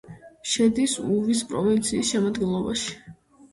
შედის 0.53 0.95
უვის 1.17 1.45
პროვინციის 1.53 2.11
შემადგენლობაში. 2.17 2.99